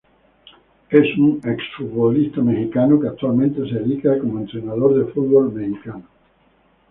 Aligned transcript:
Es 0.89 1.05
un 1.19 1.39
exfutbolista 1.45 2.41
mexicano 2.41 2.99
que 2.99 3.07
actualmente 3.09 3.59
se 3.69 3.81
dedica 3.83 4.17
como 4.17 4.39
entrenador 4.39 4.95
de 4.95 5.13
fútbol 5.13 5.53
mexicano. 5.53 6.05